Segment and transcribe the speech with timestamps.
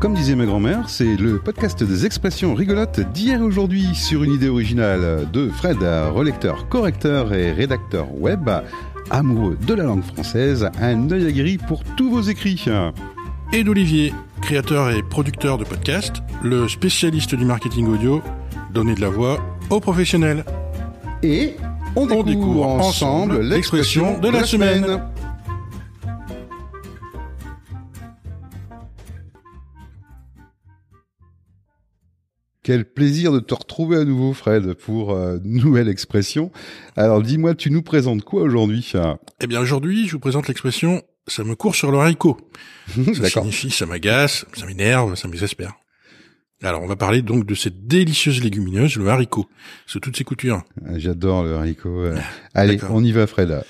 [0.00, 4.32] Comme disait ma grand-mère, c'est le podcast des expressions rigolotes d'hier et aujourd'hui sur une
[4.32, 8.48] idée originale de Fred, relecteur, correcteur et rédacteur web,
[9.10, 12.64] amoureux de la langue française, un œil aguerri pour tous vos écrits.
[13.52, 18.22] Et d'Olivier, créateur et producteur de podcasts, le spécialiste du marketing audio,
[18.72, 20.44] donner de la voix aux professionnels.
[21.24, 21.56] Et
[21.96, 25.00] on découvre, découvre ensemble ensemble l'expression de la semaine.
[32.68, 36.52] Quel plaisir de te retrouver à nouveau, Fred, pour euh, nouvelle expression.
[36.96, 38.92] Alors, dis-moi, tu nous présentes quoi aujourd'hui?
[39.40, 42.36] Eh bien, aujourd'hui, je vous présente l'expression «ça me court sur le haricot».
[43.14, 45.76] Ça signifie «ça m'agace, ça m'énerve, ça m'exaspère».
[46.62, 49.48] Alors, on va parler donc de cette délicieuse légumineuse, le haricot,
[49.86, 50.62] sous toutes ses coutures.
[50.96, 52.04] J'adore le haricot.
[52.04, 52.18] euh.
[52.52, 53.64] Allez, on y va, Fred.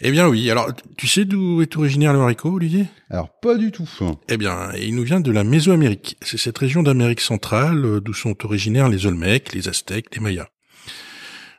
[0.00, 2.86] Eh bien oui, alors, tu sais d'où est originaire le haricot, Olivier?
[3.10, 3.88] Alors, pas du tout.
[4.28, 6.16] Eh bien, il nous vient de la Mésoamérique.
[6.22, 10.48] C'est cette région d'Amérique centrale euh, d'où sont originaires les Olmecs, les Aztèques, les Mayas.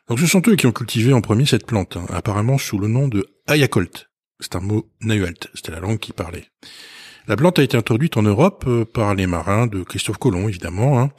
[0.08, 2.88] Donc ce sont eux qui ont cultivé en premier cette plante, hein, apparemment sous le
[2.88, 4.09] nom de Ayacolt.
[4.39, 6.45] C'est un mot nahuatl, c'était la langue qui parlait.
[7.28, 11.00] La plante a été introduite en Europe euh, par les marins de Christophe Colomb, évidemment,
[11.00, 11.11] hein,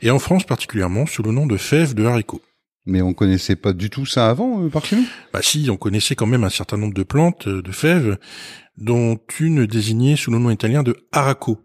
[0.00, 2.40] et en France particulièrement sous le nom de fève de haricot.
[2.88, 5.76] Mais on connaissait pas du tout ça avant, euh, par chez nous Bah si, on
[5.76, 8.16] connaissait quand même un certain nombre de plantes, euh, de fèves,
[8.78, 11.58] dont une désignée sous le nom italien de araco.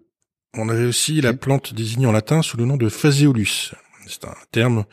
[0.54, 3.74] On avait aussi la plante désignée en latin sous le nom de phaseolus.
[4.06, 4.84] C'est un terme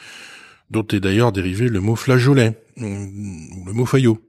[0.71, 4.21] dont est d'ailleurs dérivé le mot flageolet, ou le mot faillot.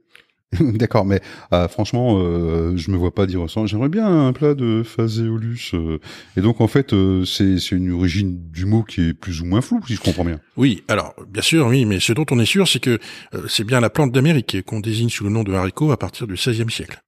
[0.60, 1.20] D'accord, mais
[1.52, 3.64] euh, franchement, euh, je me vois pas dire ça.
[3.64, 5.70] J'aimerais bien un plat de phaseolus.
[5.74, 5.98] euh.
[6.36, 9.46] et donc, en fait, euh, c'est c'est une origine du mot qui est plus ou
[9.46, 10.40] moins floue, si je comprends bien.
[10.56, 12.98] Oui, alors, bien sûr, oui, mais ce dont on est sûr, c'est que
[13.34, 16.26] euh, c'est bien la plante d'Amérique qu'on désigne sous le nom de haricot à partir
[16.26, 17.00] du XVIe siècle.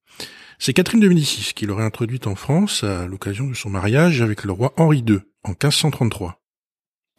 [0.59, 4.45] C'est Catherine de Médicis qui l'aurait introduite en France à l'occasion de son mariage avec
[4.45, 6.41] le roi Henri II en 1533.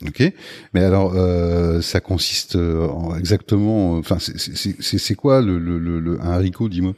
[0.06, 0.24] Ok.
[0.74, 3.98] Mais alors, euh, ça consiste euh, en exactement.
[3.98, 6.94] Enfin, c'est- quoi le, le, le, le- un haricot, dis-moi?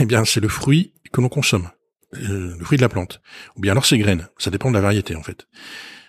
[0.00, 1.68] Eh bien, c'est le fruit que l'on consomme,
[2.16, 3.20] euh, le fruit de la plante,
[3.56, 4.26] ou bien alors ses graines.
[4.38, 5.46] Ça dépend de la variété, en fait.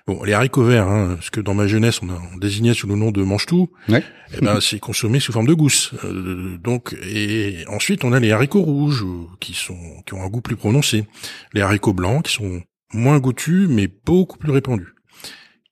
[0.07, 2.87] Bon, les haricots verts, hein, ce que dans ma jeunesse on, a, on désignait sous
[2.87, 4.03] le nom de mange-tout, Ouais.
[4.35, 5.91] eh ben c'est consommé sous forme de gousse.
[6.05, 9.77] Euh, donc, et ensuite on a les haricots rouges euh, qui sont
[10.07, 11.05] qui ont un goût plus prononcé,
[11.53, 12.61] les haricots blancs qui sont
[12.93, 14.95] moins goûtus mais beaucoup plus répandus.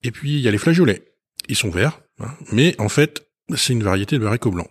[0.03, 1.03] Et puis il y a les flageolets,
[1.47, 4.69] ils sont verts, hein, mais en fait c'est une variété de haricots blancs.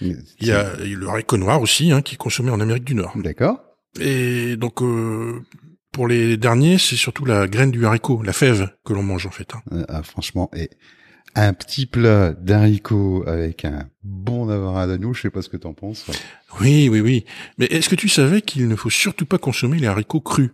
[0.00, 3.12] Il y a le haricot noir aussi, hein, qui est consommé en Amérique du Nord.
[3.16, 3.60] D'accord.
[4.00, 5.40] Et donc, euh,
[5.92, 9.30] pour les derniers, c'est surtout la graine du haricot, la fève, que l'on mange en
[9.30, 9.54] fait.
[9.54, 9.62] hein.
[9.72, 10.68] Euh, ah, franchement, et
[11.36, 15.74] un petit plat d'haricots avec un bon navarra d'agneau, je sais pas ce que t'en
[15.74, 16.06] penses.
[16.60, 17.24] Oui, oui, oui.
[17.58, 20.50] Mais est-ce que tu savais qu'il ne faut surtout pas consommer les haricots crus?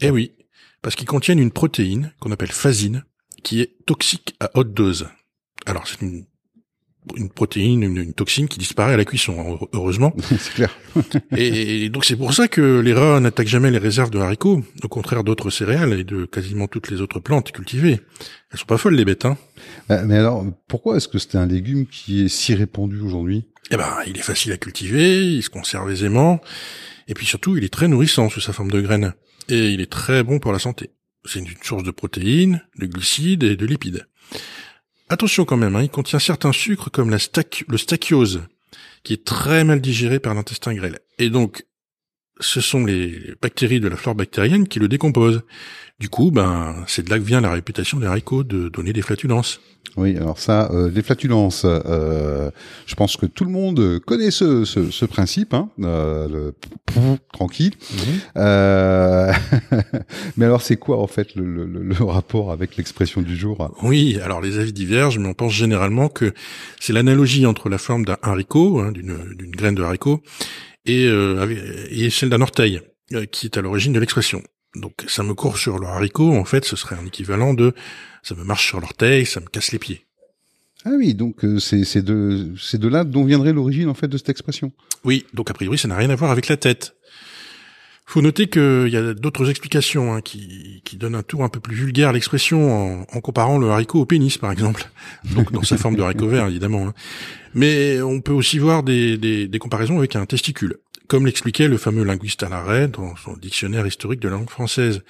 [0.00, 0.32] Eh oui,
[0.82, 3.04] parce qu'ils contiennent une protéine qu'on appelle phasine,
[3.42, 5.08] qui est toxique à haute dose.
[5.66, 6.26] Alors, c'est une,
[7.16, 10.14] une protéine, une, une toxine qui disparaît à la cuisson, heure- heureusement.
[10.38, 10.76] c'est clair.
[11.36, 14.88] Et, donc c'est pour ça que les rats n'attaquent jamais les réserves de haricots, au
[14.88, 18.00] contraire d'autres céréales et de quasiment toutes les autres plantes cultivées.
[18.52, 19.38] Elles sont pas folles les bêtes, hein
[19.90, 23.46] Euh, mais alors, pourquoi est-ce que c'est un légume qui est si répandu aujourd'hui?
[23.70, 26.40] Eh ben, il est facile à cultiver, il se conserve aisément,
[27.08, 29.14] et puis surtout, il est très nourrissant sous sa forme de graine,
[29.48, 30.90] et il est très bon pour la santé.
[31.24, 34.06] C'est une source de protéines, de glucides et de lipides.
[35.12, 37.18] Attention quand même, hein, il contient certains sucres comme la
[37.66, 38.42] le stachyose,
[39.02, 41.00] qui est très mal digéré par l'intestin grêle.
[41.18, 41.66] Et donc,
[42.38, 45.42] ce sont les bactéries de la flore bactérienne qui le décomposent.
[45.98, 49.02] Du coup, ben, c'est de là que vient la réputation des haricots de donner des
[49.02, 49.60] flatulences.
[49.96, 52.50] Oui, alors ça, euh, les flatulences, euh,
[52.86, 56.54] je pense que tout le monde connaît ce, ce, ce principe, hein, euh, le
[57.32, 57.74] tranquille.
[58.36, 59.32] Euh,
[60.36, 63.74] mais alors, c'est quoi en fait le, le, le- rapport avec l'expression du jour?
[63.82, 66.32] Oui, alors les avis divergent, mais on pense généralement que
[66.80, 70.22] c'est l'analogie entre la forme d'un haricot, hein, d'une d'une graine de haricot,
[70.86, 71.46] et, euh,
[71.90, 72.80] et celle d'un orteil,
[73.14, 74.42] euh, qui est à l'origine de l'expression.
[74.76, 77.74] Donc ça me court sur le haricot, en fait, ce serait un équivalent de
[78.22, 80.06] ça me marche sur l'orteil, ça me casse les pieds.
[80.84, 84.08] Ah oui, donc euh, c'est c'est de c'est de là dont viendrait l'origine en fait
[84.08, 84.72] de cette expression?
[85.04, 86.94] Oui, donc a priori ça n'a rien à voir avec la tête.
[88.10, 91.60] Faut noter qu'il y a d'autres explications hein, qui, qui donnent un tour un peu
[91.60, 94.90] plus vulgaire à l'expression en, en comparant le haricot au pénis, par exemple.
[95.36, 96.88] Donc dans sa forme de haricot vert, évidemment.
[96.88, 96.94] hein.
[97.54, 101.76] Mais on peut aussi voir des, des, des comparaisons avec un testicule, comme l'expliquait le
[101.76, 105.02] fameux linguiste Alaret dans son dictionnaire historique de la langue française.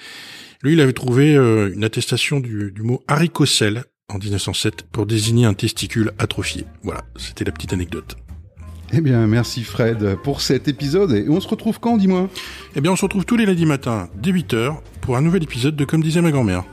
[0.63, 5.47] Lui, il avait trouvé euh, une attestation du, du mot haricocèle en 1907 pour désigner
[5.47, 6.67] un testicule atrophié.
[6.83, 8.19] Voilà, c'était la petite anecdote.
[8.93, 12.29] Eh bien, merci Fred pour cet épisode et on se retrouve quand, dis-moi?
[12.77, 15.75] Eh bien, on se retrouve tous les lundis matins dès 8h pour un nouvel épisode
[15.75, 16.65] de Comme disait ma grand-mère.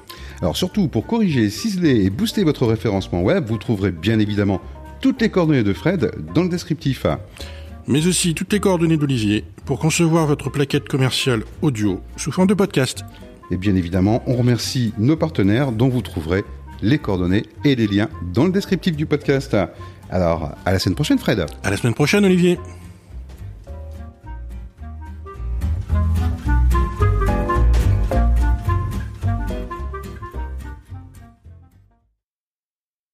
[0.42, 4.62] Alors surtout, pour corriger, ciseler et booster votre référencement web, vous trouverez bien évidemment
[5.02, 7.08] toutes les coordonnées de Fred dans le descriptif.
[7.88, 12.54] Mais aussi toutes les coordonnées d'Olivier pour concevoir votre plaquette commerciale audio sous forme de
[12.54, 13.04] podcast.
[13.50, 16.44] Et bien évidemment, on remercie nos partenaires dont vous trouverez
[16.84, 19.58] les coordonnées et les liens dans le descriptif du podcast.
[20.12, 21.44] Alors, à la semaine prochaine Fred.
[21.64, 22.60] À la semaine prochaine Olivier.